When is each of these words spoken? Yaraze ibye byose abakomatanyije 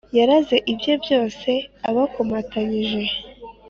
Yaraze 0.17 0.57
ibye 0.71 0.93
byose 1.03 1.49
abakomatanyije 1.89 3.01